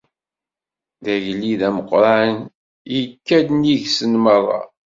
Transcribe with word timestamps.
D 1.03 1.05
agellid 1.15 1.61
ameqqran 1.67 2.33
ikka-d 2.99 3.47
nnig-sen 3.53 4.13
merra. 4.23 4.61